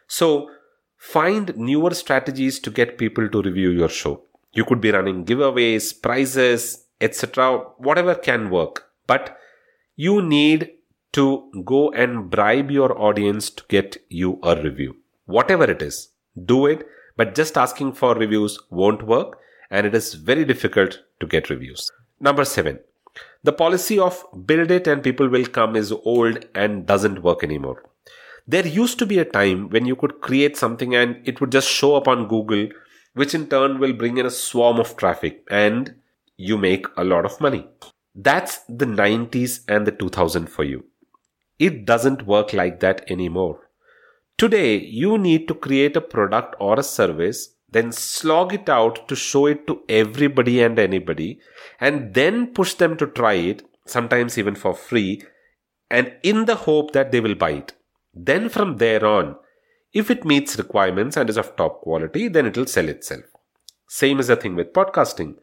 So 0.08 0.50
find 0.98 1.56
newer 1.58 1.94
strategies 1.94 2.60
to 2.60 2.72
get 2.72 2.98
people 2.98 3.30
to 3.30 3.42
review 3.42 3.70
your 3.70 3.90
show. 3.90 4.22
You 4.54 4.66
could 4.66 4.82
be 4.82 4.92
running 4.92 5.26
giveaways, 5.26 6.02
prizes, 6.02 6.86
etc. 7.00 7.60
Whatever 7.78 8.16
can 8.16 8.50
work. 8.50 8.90
But 9.06 9.38
you 9.96 10.22
need 10.22 10.72
to 11.14 11.50
go 11.64 11.92
and 11.92 12.30
bribe 12.30 12.72
your 12.72 13.00
audience 13.00 13.50
to 13.52 13.64
get 13.70 13.98
you 14.10 14.40
a 14.44 14.62
review. 14.62 14.98
Whatever 15.26 15.66
it 15.66 15.82
is, 15.82 16.10
do 16.46 16.66
it 16.66 16.88
but 17.18 17.34
just 17.34 17.58
asking 17.58 17.94
for 17.94 18.14
reviews 18.16 18.60
won't 18.70 19.04
work 19.04 19.40
and 19.70 19.86
it 19.86 19.96
is 19.96 20.14
very 20.14 20.46
difficult 20.46 21.02
to 21.20 21.26
get 21.28 21.50
reviews. 21.50 21.92
Number 22.20 22.46
seven, 22.46 22.80
the 23.44 23.52
policy 23.52 24.00
of 24.00 24.24
build 24.46 24.72
it 24.72 24.88
and 24.88 25.04
people 25.04 25.28
will 25.28 25.48
come 25.48 25.76
is 25.76 25.92
old 25.92 26.46
and 26.54 26.86
doesn't 26.86 27.24
work 27.24 27.44
anymore. 27.44 27.84
There 28.50 28.66
used 28.66 28.98
to 29.00 29.06
be 29.06 29.20
a 29.20 29.26
time 29.26 29.70
when 29.70 29.86
you 29.86 29.98
could 29.98 30.22
create 30.22 30.56
something 30.56 30.96
and 30.96 31.22
it 31.28 31.42
would 31.42 31.52
just 31.52 31.70
show 31.70 31.96
up 31.96 32.08
on 32.08 32.30
Google, 32.30 32.70
which 33.14 33.36
in 33.36 33.48
turn 33.48 33.78
will 33.80 33.94
bring 33.94 34.18
in 34.18 34.26
a 34.26 34.32
swarm 34.32 34.80
of 34.80 34.96
traffic 34.96 35.44
and 35.52 35.96
you 36.38 36.58
make 36.58 36.86
a 36.96 37.04
lot 37.04 37.26
of 37.26 37.42
money. 37.42 37.68
That's 38.16 38.60
the 38.70 38.86
90s 38.86 39.62
and 39.68 39.86
the 39.86 39.92
2000 39.92 40.48
for 40.48 40.64
you. 40.64 40.86
It 41.60 41.86
doesn't 41.86 42.26
work 42.26 42.54
like 42.54 42.80
that 42.80 43.10
anymore. 43.12 43.70
Today, 44.38 44.78
you 44.78 45.18
need 45.18 45.48
to 45.48 45.56
create 45.56 45.98
a 45.98 46.02
product 46.02 46.56
or 46.60 46.80
a 46.80 46.84
service, 46.84 47.56
then 47.70 47.92
slog 47.92 48.54
it 48.54 48.70
out 48.70 49.08
to 49.08 49.16
show 49.16 49.48
it 49.48 49.68
to 49.68 49.82
everybody 49.90 50.62
and 50.62 50.80
anybody, 50.80 51.40
and 51.82 52.14
then 52.14 52.54
push 52.54 52.76
them 52.76 52.96
to 52.98 53.08
try 53.08 53.34
it, 53.34 53.64
sometimes 53.86 54.38
even 54.38 54.56
for 54.56 54.74
free, 54.74 55.24
and 55.90 56.14
in 56.22 56.46
the 56.46 56.56
hope 56.56 56.94
that 56.94 57.12
they 57.12 57.20
will 57.20 57.36
buy 57.36 57.52
it. 57.52 57.74
Then 58.26 58.50
from 58.50 58.78
there 58.78 59.06
on, 59.06 59.36
if 59.94 60.12
it 60.12 60.26
meets 60.26 60.58
requirements 60.58 61.18
and 61.18 61.30
is 61.30 61.38
of 61.38 61.56
top 61.56 61.82
quality, 61.82 62.28
then 62.28 62.46
it 62.46 62.58
will 62.58 62.66
sell 62.66 62.90
itself. 62.90 63.24
Same 63.88 64.20
is 64.20 64.28
the 64.28 64.36
thing 64.36 64.56
with 64.56 64.74
podcasting. 64.74 65.36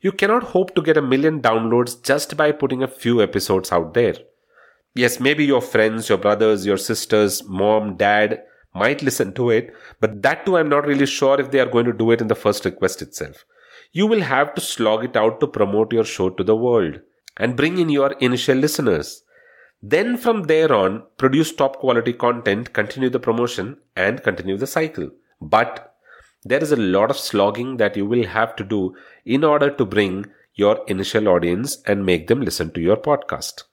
You 0.00 0.12
cannot 0.12 0.44
hope 0.44 0.74
to 0.74 0.82
get 0.82 0.96
a 0.96 1.02
million 1.02 1.42
downloads 1.42 2.02
just 2.02 2.36
by 2.36 2.52
putting 2.52 2.82
a 2.82 2.88
few 2.88 3.22
episodes 3.22 3.70
out 3.70 3.94
there 3.94 4.14
yes, 4.94 5.20
maybe 5.20 5.44
your 5.44 5.60
friends, 5.60 6.08
your 6.08 6.18
brothers, 6.18 6.66
your 6.66 6.76
sisters, 6.76 7.44
mom, 7.44 7.96
dad 7.96 8.42
might 8.74 9.02
listen 9.02 9.32
to 9.34 9.50
it, 9.50 9.74
but 10.00 10.22
that 10.22 10.46
too 10.46 10.56
I'm 10.56 10.68
not 10.68 10.86
really 10.86 11.06
sure 11.06 11.40
if 11.40 11.50
they 11.50 11.60
are 11.60 11.70
going 11.70 11.86
to 11.86 11.92
do 11.92 12.10
it 12.10 12.20
in 12.20 12.28
the 12.28 12.34
first 12.34 12.64
request 12.64 13.02
itself. 13.02 13.44
You 13.92 14.06
will 14.06 14.20
have 14.20 14.54
to 14.54 14.60
slog 14.60 15.04
it 15.04 15.16
out 15.16 15.40
to 15.40 15.46
promote 15.46 15.92
your 15.92 16.04
show 16.04 16.30
to 16.30 16.44
the 16.44 16.54
world 16.54 17.00
and 17.36 17.56
bring 17.56 17.78
in 17.78 17.88
your 17.88 18.12
initial 18.20 18.56
listeners. 18.56 19.22
Then 19.82 20.16
from 20.16 20.44
there 20.44 20.72
on, 20.72 21.04
produce 21.16 21.52
top 21.52 21.76
quality 21.76 22.12
content, 22.12 22.72
continue 22.72 23.08
the 23.08 23.18
promotion 23.18 23.78
and 23.96 24.22
continue 24.22 24.56
the 24.56 24.66
cycle. 24.66 25.10
But 25.40 25.94
there 26.44 26.62
is 26.62 26.72
a 26.72 26.76
lot 26.76 27.10
of 27.10 27.18
slogging 27.18 27.78
that 27.78 27.96
you 27.96 28.06
will 28.06 28.26
have 28.26 28.56
to 28.56 28.64
do 28.64 28.94
in 29.24 29.44
order 29.44 29.70
to 29.70 29.84
bring 29.84 30.26
your 30.54 30.84
initial 30.86 31.28
audience 31.28 31.78
and 31.86 32.04
make 32.04 32.26
them 32.26 32.42
listen 32.42 32.70
to 32.72 32.80
your 32.80 32.96
podcast. 32.96 33.64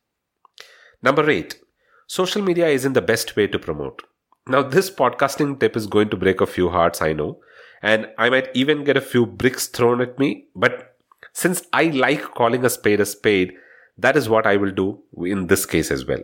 Number 1.02 1.30
eight, 1.30 1.60
social 2.08 2.42
media 2.42 2.68
isn't 2.68 2.94
the 2.94 3.02
best 3.02 3.36
way 3.36 3.48
to 3.48 3.60
promote. 3.60 4.02
Now, 4.48 4.64
this 4.64 4.90
podcasting 4.90 5.60
tip 5.60 5.76
is 5.76 5.88
going 5.88 6.10
to 6.10 6.18
break 6.18 6.40
a 6.40 6.48
few 6.48 6.70
hearts, 6.70 7.02
I 7.02 7.12
know, 7.12 7.40
and 7.82 8.08
I 8.18 8.30
might 8.30 8.50
even 8.54 8.86
get 8.86 8.96
a 8.96 9.02
few 9.02 9.26
bricks 9.26 9.68
thrown 9.68 10.00
at 10.00 10.18
me, 10.18 10.46
but 10.56 10.96
since 11.34 11.64
I 11.74 11.86
like 11.86 12.34
calling 12.34 12.64
a 12.64 12.70
spade 12.70 13.02
a 13.02 13.06
spade, 13.06 13.54
that 13.98 14.18
is 14.18 14.30
what 14.30 14.46
I 14.46 14.58
will 14.58 14.72
do 14.72 15.00
in 15.26 15.48
this 15.48 15.66
case 15.66 15.92
as 15.92 16.06
well. 16.06 16.22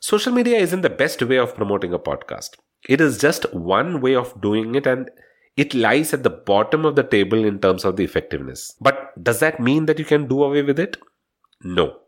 Social 0.00 0.32
media 0.32 0.58
isn't 0.58 0.82
the 0.82 0.90
best 0.90 1.22
way 1.22 1.36
of 1.36 1.54
promoting 1.54 1.92
a 1.92 1.98
podcast. 1.98 2.56
It 2.88 3.00
is 3.00 3.18
just 3.18 3.52
one 3.52 4.00
way 4.00 4.14
of 4.14 4.40
doing 4.40 4.74
it 4.74 4.86
and 4.86 5.10
it 5.56 5.74
lies 5.74 6.14
at 6.14 6.22
the 6.22 6.30
bottom 6.30 6.84
of 6.84 6.94
the 6.94 7.02
table 7.02 7.44
in 7.44 7.58
terms 7.58 7.84
of 7.84 7.96
the 7.96 8.04
effectiveness. 8.04 8.74
But 8.80 9.12
does 9.22 9.40
that 9.40 9.58
mean 9.58 9.86
that 9.86 9.98
you 9.98 10.04
can 10.04 10.28
do 10.28 10.44
away 10.44 10.62
with 10.62 10.78
it? 10.78 10.96
No. 11.62 11.98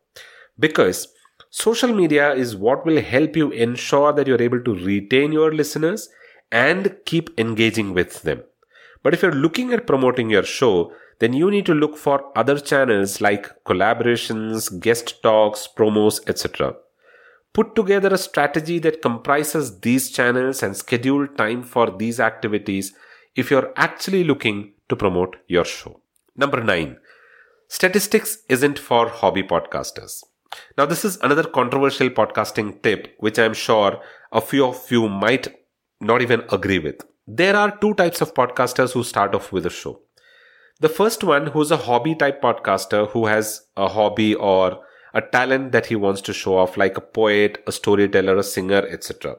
Because 0.59 1.09
Social 1.53 1.93
media 1.93 2.33
is 2.33 2.55
what 2.55 2.87
will 2.87 3.03
help 3.03 3.37
you 3.37 3.51
ensure 3.51 4.13
that 4.13 4.29
you're 4.29 4.41
able 4.41 4.63
to 4.63 4.75
retain 4.75 5.33
your 5.33 5.53
listeners 5.53 6.09
and 6.53 6.97
keep 7.07 7.29
engaging 7.41 7.93
with 7.93 8.23
them. 8.23 8.43
But 9.03 9.15
if 9.15 9.23
you're 9.23 9.33
looking 9.33 9.73
at 9.73 9.87
promoting 9.87 10.31
your 10.31 10.45
show, 10.45 10.93
then 11.21 11.35
you 11.35 11.51
need 11.51 11.67
to 11.67 11.75
look 11.75 11.97
for 11.97 12.37
other 12.37 12.59
channels 12.59 13.21
like 13.21 13.49
collaborations, 13.65 14.81
guest 14.81 15.23
talks, 15.23 15.69
promos, 15.77 16.21
etc. 16.29 16.75
Put 17.53 17.75
together 17.75 18.09
a 18.09 18.19
strategy 18.19 18.79
that 18.81 19.03
comprises 19.03 19.81
these 19.81 20.11
channels 20.11 20.63
and 20.63 20.77
schedule 20.77 21.27
time 21.29 21.63
for 21.63 21.91
these 21.91 22.21
activities 22.21 22.95
if 23.37 23.51
you're 23.51 23.73
actually 23.77 24.25
looking 24.25 24.73
to 24.89 24.97
promote 24.97 25.37
your 25.47 25.65
show. 25.65 26.01
Number 26.37 26.65
nine, 26.65 26.97
statistics 27.69 28.39
isn't 28.49 28.79
for 28.79 29.09
hobby 29.09 29.43
podcasters. 29.43 30.23
Now, 30.77 30.87
this 30.87 31.05
is 31.05 31.19
another 31.19 31.45
controversial 31.45 32.09
podcasting 32.11 32.83
tip, 32.83 33.15
which 33.19 33.39
I'm 33.39 33.55
sure 33.55 34.01
a 34.33 34.41
few 34.41 34.67
of 34.67 34.91
you 34.91 35.09
might 35.09 35.49
not 36.01 36.23
even 36.23 36.45
agree 36.51 36.79
with. 36.79 37.03
There 37.27 37.55
are 37.55 37.77
two 37.79 37.95
types 37.95 38.21
of 38.21 38.35
podcasters 38.35 38.93
who 38.93 39.05
start 39.05 39.35
off 39.35 39.53
with 39.53 39.67
a 39.67 39.71
show. 39.71 40.01
The 40.81 40.89
first 40.89 41.23
one, 41.23 41.49
who's 41.49 41.71
a 41.71 41.77
hobby 41.77 42.15
type 42.15 42.41
podcaster 42.41 43.11
who 43.11 43.27
has 43.27 43.67
a 43.77 43.89
hobby 43.89 44.35
or 44.35 44.83
a 45.13 45.21
talent 45.21 45.73
that 45.73 45.87
he 45.87 45.97
wants 45.97 46.23
to 46.23 46.33
show 46.33 46.57
off, 46.57 46.79
like 46.79 46.97
a 46.97 47.03
poet, 47.03 47.63
a 47.67 47.73
storyteller, 47.73 48.37
a 48.37 48.43
singer, 48.43 48.87
etc. 48.89 49.37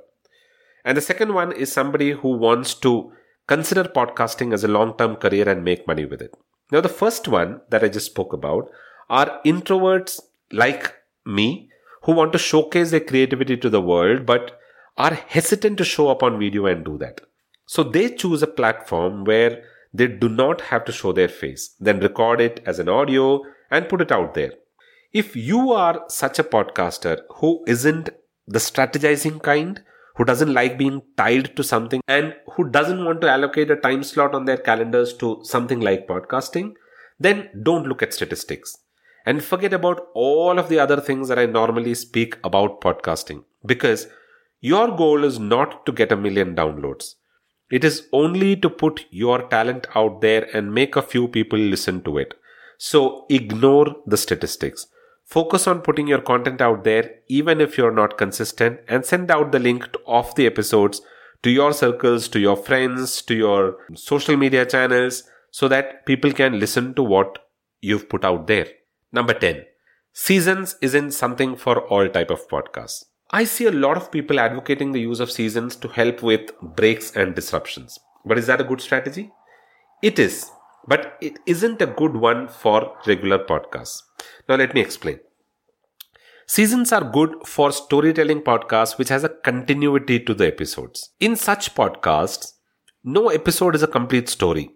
And 0.86 0.96
the 0.96 1.02
second 1.02 1.34
one 1.34 1.52
is 1.52 1.72
somebody 1.72 2.12
who 2.12 2.38
wants 2.38 2.76
to 2.76 3.12
consider 3.48 3.86
podcasting 3.86 4.54
as 4.54 4.64
a 4.64 4.68
long 4.68 4.96
term 4.98 5.16
career 5.16 5.50
and 5.50 5.64
make 5.64 5.88
money 5.88 6.06
with 6.06 6.22
it. 6.22 6.36
Now, 6.72 6.82
the 6.82 6.90
first 6.90 7.28
one 7.28 7.62
that 7.70 7.84
I 7.84 7.90
just 7.90 8.06
spoke 8.06 8.34
about 8.34 8.70
are 9.10 9.42
introverts 9.44 10.20
like 10.52 10.94
me 11.26 11.70
who 12.04 12.14
want 12.14 12.34
to 12.34 12.40
showcase 12.40 12.92
their 12.92 13.00
creativity 13.00 13.58
to 13.58 13.70
the 13.70 13.82
world 13.82 14.26
but 14.26 14.60
are 14.98 15.14
hesitant 15.14 15.78
to 15.80 15.84
show 15.84 16.10
up 16.10 16.22
on 16.22 16.40
video 16.40 16.66
and 16.68 16.86
do 16.86 16.98
that. 17.00 17.22
So 17.66 17.84
they 17.84 18.10
choose 18.10 18.44
a 18.44 18.48
platform 18.48 19.24
where 19.24 19.64
they 19.94 20.08
do 20.08 20.30
not 20.30 20.62
have 20.62 20.86
to 20.86 20.92
show 20.92 21.12
their 21.12 21.28
face, 21.28 21.76
then 21.80 22.00
record 22.00 22.40
it 22.42 22.62
as 22.66 22.80
an 22.80 22.90
audio 22.90 23.42
and 23.70 23.90
put 23.90 24.02
it 24.02 24.12
out 24.12 24.34
there. 24.34 24.54
If 25.14 25.36
you 25.36 25.72
are 25.72 26.06
such 26.08 26.40
a 26.40 26.44
podcaster 26.44 27.20
who 27.36 27.64
isn't 27.68 28.10
the 28.48 28.60
strategizing 28.60 29.42
kind, 29.42 29.82
who 30.16 30.26
doesn't 30.26 30.54
like 30.54 30.78
being 30.78 31.02
tied 31.18 31.56
to 31.56 31.64
something, 31.64 32.02
and 32.08 32.36
who 32.56 32.70
doesn't 32.70 33.04
want 33.04 33.22
to 33.22 33.30
allocate 33.30 33.72
a 33.72 33.76
time 33.76 34.04
slot 34.04 34.34
on 34.34 34.46
their 34.46 34.58
calendars 34.58 35.14
to 35.16 35.40
something 35.44 35.80
like 35.80 36.08
podcasting, 36.08 36.74
then 37.20 37.50
don't 37.64 37.88
look 37.88 38.02
at 38.02 38.14
statistics. 38.14 38.78
And 39.26 39.44
forget 39.44 39.74
about 39.74 40.08
all 40.14 40.58
of 40.58 40.70
the 40.70 40.80
other 40.80 41.00
things 41.00 41.28
that 41.28 41.38
I 41.38 41.46
normally 41.46 41.94
speak 41.94 42.38
about 42.44 42.82
podcasting. 42.82 43.44
Because 43.66 44.08
your 44.60 44.96
goal 44.96 45.24
is 45.24 45.40
not 45.40 45.86
to 45.86 45.92
get 45.92 46.12
a 46.12 46.18
million 46.18 46.56
downloads. 46.56 47.16
It 47.72 47.84
is 47.84 48.08
only 48.12 48.56
to 48.58 48.70
put 48.70 49.06
your 49.10 49.44
talent 49.48 49.88
out 49.96 50.22
there 50.22 50.48
and 50.54 50.74
make 50.74 50.96
a 50.96 51.02
few 51.02 51.28
people 51.28 51.58
listen 51.58 52.02
to 52.04 52.18
it. 52.18 52.34
So 52.78 53.26
ignore 53.30 53.96
the 54.06 54.18
statistics. 54.18 54.88
Focus 55.26 55.68
on 55.68 55.82
putting 55.82 56.08
your 56.08 56.20
content 56.20 56.60
out 56.60 56.84
there, 56.84 57.20
even 57.30 57.62
if 57.62 57.78
you're 57.78 57.94
not 57.94 58.18
consistent, 58.18 58.82
and 58.90 59.06
send 59.06 59.32
out 59.32 59.54
the 59.54 59.60
link 59.60 59.88
of 60.06 60.36
the 60.36 60.46
episodes 60.46 61.02
to 61.44 61.50
your 61.50 61.72
circles, 61.72 62.28
to 62.28 62.40
your 62.40 62.58
friends, 62.58 63.22
to 63.22 63.34
your 63.34 63.78
social 63.96 64.36
media 64.36 64.66
channels, 64.66 65.24
so 65.50 65.68
that 65.70 66.06
people 66.06 66.34
can 66.34 66.60
listen 66.60 66.94
to 66.96 67.04
what 67.04 67.38
you've 67.80 68.10
put 68.10 68.26
out 68.26 68.48
there. 68.48 68.68
Number 69.14 69.34
10. 69.34 69.66
Seasons 70.12 70.76
isn't 70.82 71.12
something 71.12 71.56
for 71.56 71.80
all 71.88 72.10
type 72.10 72.30
of 72.30 72.48
podcasts. 72.50 73.06
I 73.34 73.46
see 73.46 73.66
a 73.66 73.72
lot 73.72 73.96
of 73.96 74.12
people 74.12 74.42
advocating 74.42 74.92
the 74.92 75.00
use 75.00 75.22
of 75.22 75.32
seasons 75.32 75.78
to 75.78 75.88
help 75.88 76.22
with 76.22 76.52
breaks 76.62 77.16
and 77.16 77.34
disruptions. 77.34 77.98
But 78.26 78.38
is 78.38 78.48
that 78.48 78.60
a 78.60 78.66
good 78.66 78.82
strategy? 78.82 79.32
It 80.04 80.20
is, 80.20 80.52
but 80.86 81.18
it 81.22 81.40
isn't 81.46 81.82
a 81.82 81.86
good 81.86 82.18
one 82.18 82.50
for 82.50 82.98
regular 83.08 83.40
podcasts. 83.40 84.02
Now 84.50 84.56
let 84.56 84.74
me 84.74 84.82
explain. 84.82 85.20
Seasons 86.46 86.92
are 86.92 87.10
good 87.10 87.34
for 87.46 87.72
storytelling 87.72 88.42
podcasts 88.42 88.98
which 88.98 89.08
has 89.08 89.24
a 89.24 89.30
continuity 89.30 90.20
to 90.20 90.34
the 90.34 90.48
episodes. 90.48 91.12
In 91.22 91.38
such 91.38 91.74
podcasts, 91.74 92.56
no 93.06 93.30
episode 93.30 93.76
is 93.76 93.84
a 93.84 93.88
complete 93.88 94.28
story 94.28 94.72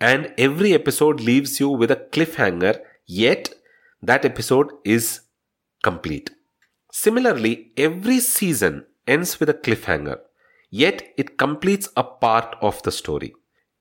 and 0.00 0.34
every 0.36 0.72
episode 0.74 1.20
leaves 1.20 1.60
you 1.60 1.68
with 1.68 1.92
a 1.92 2.04
cliffhanger 2.10 2.80
yet 3.06 3.54
that 4.02 4.24
episode 4.24 4.72
is 4.84 5.20
complete. 5.84 6.30
Similarly, 6.94 7.72
every 7.78 8.20
season 8.20 8.84
ends 9.06 9.40
with 9.40 9.48
a 9.48 9.54
cliffhanger, 9.54 10.18
yet 10.68 11.02
it 11.16 11.38
completes 11.38 11.88
a 11.96 12.04
part 12.04 12.54
of 12.60 12.82
the 12.82 12.92
story. 12.92 13.32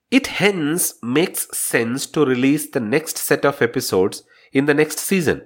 It 0.10 0.28
hence 0.28 0.94
makes 1.04 1.46
sense 1.56 2.06
to 2.08 2.26
release 2.26 2.70
the 2.70 2.80
next 2.80 3.18
set 3.18 3.44
of 3.44 3.62
episodes 3.62 4.24
in 4.54 4.66
the 4.66 4.74
next 4.74 4.98
season. 4.98 5.42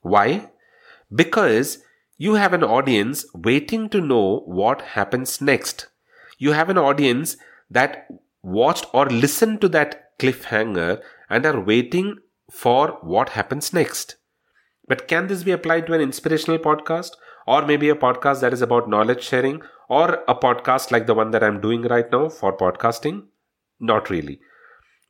Why? 0.00 0.50
Because 1.12 1.78
you 2.18 2.34
have 2.34 2.52
an 2.52 2.62
audience 2.62 3.26
waiting 3.34 3.88
to 3.88 4.00
know 4.00 4.44
what 4.46 4.80
happens 4.80 5.40
next. 5.40 5.88
You 6.38 6.52
have 6.52 6.70
an 6.70 6.78
audience 6.78 7.36
that 7.68 8.06
watched 8.44 8.86
or 8.94 9.06
listened 9.06 9.60
to 9.62 9.68
that 9.70 10.16
cliffhanger 10.20 11.02
and 11.28 11.44
are 11.44 11.60
waiting 11.60 12.18
for 12.48 12.98
what 13.02 13.30
happens 13.30 13.72
next. 13.72 14.17
But 14.88 15.06
can 15.06 15.26
this 15.26 15.42
be 15.42 15.52
applied 15.52 15.86
to 15.86 15.92
an 15.92 16.00
inspirational 16.00 16.58
podcast 16.58 17.12
or 17.46 17.66
maybe 17.66 17.90
a 17.90 17.94
podcast 17.94 18.40
that 18.40 18.52
is 18.52 18.62
about 18.62 18.88
knowledge 18.88 19.22
sharing 19.22 19.62
or 19.88 20.24
a 20.26 20.34
podcast 20.34 20.90
like 20.90 21.06
the 21.06 21.14
one 21.14 21.30
that 21.30 21.44
I'm 21.44 21.60
doing 21.60 21.82
right 21.82 22.10
now 22.10 22.28
for 22.28 22.56
podcasting? 22.56 23.26
Not 23.78 24.10
really. 24.10 24.40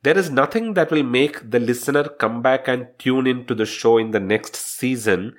There 0.03 0.17
is 0.17 0.29
nothing 0.29 0.75
that 0.75 0.91
will 0.91 1.03
make 1.03 1.51
the 1.51 1.59
listener 1.59 2.03
come 2.03 2.41
back 2.41 2.67
and 2.67 2.87
tune 2.99 3.27
into 3.27 3.53
the 3.55 3.65
show 3.65 3.97
in 3.97 4.11
the 4.11 4.19
next 4.19 4.55
season, 4.55 5.35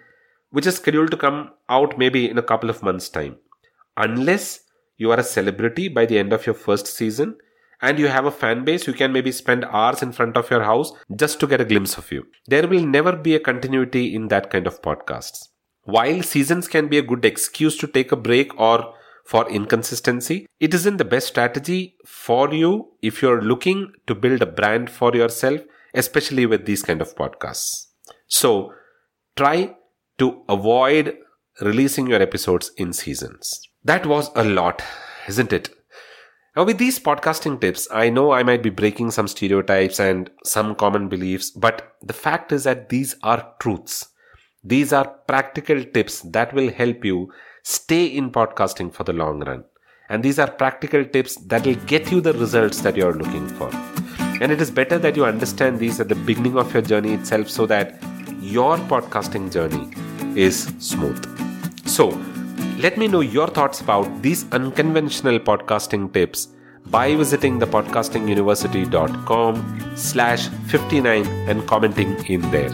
which 0.50 0.66
is 0.66 0.76
scheduled 0.76 1.10
to 1.12 1.16
come 1.16 1.52
out 1.68 1.96
maybe 1.96 2.28
in 2.28 2.36
a 2.36 2.42
couple 2.42 2.68
of 2.68 2.82
months' 2.82 3.08
time. 3.08 3.36
Unless 3.96 4.60
you 4.96 5.10
are 5.10 5.18
a 5.18 5.24
celebrity 5.24 5.88
by 5.88 6.04
the 6.04 6.18
end 6.18 6.32
of 6.32 6.44
your 6.44 6.54
first 6.54 6.86
season 6.86 7.36
and 7.82 7.98
you 7.98 8.08
have 8.08 8.26
a 8.26 8.30
fan 8.30 8.64
base, 8.64 8.86
you 8.86 8.92
can 8.92 9.12
maybe 9.12 9.32
spend 9.32 9.64
hours 9.64 10.02
in 10.02 10.12
front 10.12 10.36
of 10.36 10.50
your 10.50 10.62
house 10.62 10.92
just 11.16 11.40
to 11.40 11.46
get 11.46 11.60
a 11.60 11.64
glimpse 11.64 11.96
of 11.96 12.10
you. 12.12 12.26
There 12.46 12.68
will 12.68 12.86
never 12.86 13.16
be 13.16 13.34
a 13.34 13.40
continuity 13.40 14.14
in 14.14 14.28
that 14.28 14.50
kind 14.50 14.66
of 14.66 14.82
podcasts. 14.82 15.48
While 15.84 16.22
seasons 16.22 16.68
can 16.68 16.88
be 16.88 16.98
a 16.98 17.02
good 17.02 17.24
excuse 17.24 17.76
to 17.78 17.86
take 17.86 18.12
a 18.12 18.16
break 18.16 18.58
or 18.60 18.94
for 19.24 19.48
inconsistency, 19.48 20.46
it 20.58 20.74
isn't 20.74 20.96
the 20.96 21.04
best 21.04 21.28
strategy 21.28 21.96
for 22.04 22.52
you 22.52 22.92
if 23.00 23.22
you're 23.22 23.42
looking 23.42 23.92
to 24.06 24.14
build 24.14 24.42
a 24.42 24.46
brand 24.46 24.90
for 24.90 25.14
yourself, 25.14 25.60
especially 25.94 26.46
with 26.46 26.66
these 26.66 26.82
kind 26.82 27.00
of 27.00 27.14
podcasts. 27.14 27.86
So 28.26 28.72
try 29.36 29.74
to 30.18 30.42
avoid 30.48 31.16
releasing 31.60 32.06
your 32.08 32.20
episodes 32.20 32.72
in 32.76 32.92
seasons. 32.92 33.60
That 33.84 34.06
was 34.06 34.30
a 34.34 34.44
lot, 34.44 34.82
isn't 35.28 35.52
it? 35.52 35.70
Now, 36.56 36.64
with 36.64 36.78
these 36.78 36.98
podcasting 36.98 37.60
tips, 37.60 37.86
I 37.92 38.10
know 38.10 38.32
I 38.32 38.42
might 38.42 38.60
be 38.60 38.70
breaking 38.70 39.12
some 39.12 39.28
stereotypes 39.28 40.00
and 40.00 40.28
some 40.44 40.74
common 40.74 41.08
beliefs, 41.08 41.52
but 41.52 41.94
the 42.02 42.12
fact 42.12 42.50
is 42.50 42.64
that 42.64 42.88
these 42.88 43.14
are 43.22 43.52
truths. 43.60 44.08
These 44.64 44.92
are 44.92 45.06
practical 45.06 45.84
tips 45.84 46.22
that 46.22 46.52
will 46.52 46.68
help 46.72 47.04
you 47.04 47.32
stay 47.62 48.04
in 48.04 48.32
podcasting 48.32 48.92
for 48.92 49.04
the 49.04 49.12
long 49.12 49.44
run. 49.44 49.62
And 50.08 50.24
these 50.24 50.40
are 50.40 50.50
practical 50.50 51.04
tips 51.04 51.36
that 51.36 51.64
will 51.64 51.76
get 51.86 52.10
you 52.10 52.20
the 52.20 52.32
results 52.32 52.80
that 52.80 52.96
you're 52.96 53.14
looking 53.14 53.46
for. 53.50 53.70
And 54.42 54.50
it 54.50 54.60
is 54.60 54.72
better 54.72 54.98
that 54.98 55.14
you 55.14 55.24
understand 55.24 55.78
these 55.78 56.00
at 56.00 56.08
the 56.08 56.16
beginning 56.16 56.58
of 56.58 56.72
your 56.74 56.82
journey 56.82 57.12
itself 57.12 57.48
so 57.48 57.64
that 57.66 58.02
your 58.40 58.76
podcasting 58.76 59.52
journey 59.52 59.88
is 60.36 60.64
smooth. 60.80 61.86
So, 61.86 62.10
let 62.82 62.96
me 62.96 63.08
know 63.08 63.20
your 63.20 63.46
thoughts 63.46 63.82
about 63.82 64.22
these 64.22 64.50
unconventional 64.52 65.38
podcasting 65.38 66.10
tips 66.14 66.48
by 66.86 67.14
visiting 67.14 67.60
thepodcastinguniversity.com 67.60 69.92
slash 69.96 70.48
59 70.68 71.26
and 71.48 71.66
commenting 71.66 72.16
in 72.24 72.40
there. 72.50 72.70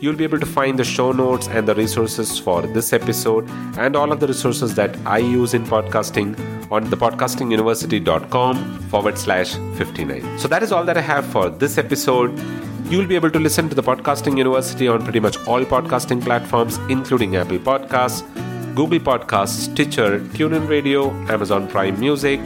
You'll 0.00 0.16
be 0.16 0.24
able 0.24 0.40
to 0.40 0.46
find 0.46 0.76
the 0.76 0.82
show 0.84 1.12
notes 1.12 1.46
and 1.46 1.68
the 1.68 1.74
resources 1.76 2.36
for 2.36 2.62
this 2.62 2.92
episode 2.92 3.48
and 3.78 3.94
all 3.94 4.10
of 4.10 4.18
the 4.18 4.26
resources 4.26 4.74
that 4.74 4.96
I 5.06 5.18
use 5.18 5.54
in 5.54 5.62
podcasting 5.64 6.36
on 6.72 6.86
thepodcastinguniversity.com 6.86 8.78
forward 8.88 9.16
slash 9.16 9.54
59. 9.76 10.38
So 10.40 10.48
that 10.48 10.64
is 10.64 10.72
all 10.72 10.82
that 10.84 10.98
I 10.98 11.02
have 11.02 11.24
for 11.26 11.48
this 11.48 11.78
episode. 11.78 12.36
You'll 12.86 13.06
be 13.06 13.14
able 13.14 13.30
to 13.30 13.38
listen 13.38 13.68
to 13.68 13.74
the 13.74 13.84
Podcasting 13.84 14.36
University 14.36 14.88
on 14.88 15.04
pretty 15.04 15.20
much 15.20 15.36
all 15.46 15.64
podcasting 15.64 16.20
platforms, 16.22 16.78
including 16.90 17.36
Apple 17.36 17.58
Podcasts, 17.58 18.24
Google 18.74 18.98
Podcasts, 18.98 19.70
Stitcher, 19.70 20.18
TuneIn 20.36 20.68
Radio, 20.68 21.10
Amazon 21.32 21.68
Prime 21.68 21.98
Music, 22.00 22.40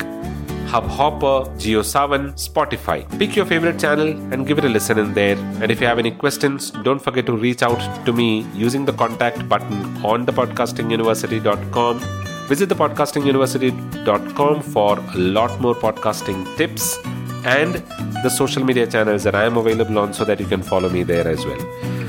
Hubhopper, 0.73 1.49
JioSaavn, 1.57 2.35
Spotify. 2.35 2.99
Pick 3.19 3.35
your 3.35 3.47
favorite 3.47 3.81
channel 3.81 4.09
and 4.33 4.47
give 4.47 4.59
it 4.59 4.64
a 4.67 4.69
listen 4.69 4.99
in 4.99 5.14
there. 5.14 5.38
And 5.62 5.71
if 5.71 5.81
you 5.81 5.87
have 5.87 5.99
any 5.99 6.11
questions, 6.11 6.71
don't 6.71 6.99
forget 6.99 7.25
to 7.27 7.33
reach 7.33 7.62
out 7.62 7.81
to 8.05 8.12
me 8.12 8.47
using 8.55 8.85
the 8.85 8.93
contact 8.93 9.49
button 9.49 10.05
on 10.05 10.27
thepodcastinguniversity.com. 10.27 12.01
Visit 12.49 12.69
thepodcastinguniversity.com 12.69 14.62
for 14.62 14.99
a 14.99 15.17
lot 15.17 15.59
more 15.62 15.75
podcasting 15.75 16.45
tips 16.59 16.99
and 17.45 17.77
the 18.23 18.29
social 18.29 18.62
media 18.62 18.87
channels 18.87 19.23
that 19.23 19.35
I 19.35 19.45
am 19.45 19.57
available 19.57 19.99
on 19.99 20.12
so 20.12 20.27
that 20.27 20.38
you 20.41 20.47
can 20.47 20.62
follow 20.62 20.91
me 20.91 21.05
there 21.05 21.27
as 21.27 21.47
well. 21.47 21.61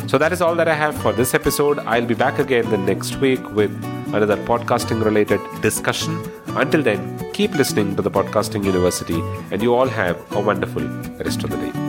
So 0.09 0.17
that 0.17 0.33
is 0.33 0.41
all 0.41 0.55
that 0.55 0.67
I 0.67 0.73
have 0.73 1.01
for 1.01 1.13
this 1.13 1.33
episode. 1.33 1.79
I'll 1.79 2.05
be 2.05 2.15
back 2.15 2.39
again 2.39 2.69
the 2.69 2.77
next 2.77 3.15
week 3.17 3.49
with 3.51 3.71
another 4.13 4.37
podcasting 4.37 5.03
related 5.03 5.39
discussion. 5.61 6.21
Until 6.47 6.81
then, 6.81 7.31
keep 7.33 7.53
listening 7.53 7.95
to 7.95 8.01
the 8.01 8.11
Podcasting 8.11 8.65
University 8.65 9.21
and 9.51 9.61
you 9.61 9.75
all 9.75 9.87
have 9.87 10.17
a 10.31 10.39
wonderful 10.39 10.83
rest 11.17 11.43
of 11.43 11.51
the 11.51 11.57
day. 11.57 11.88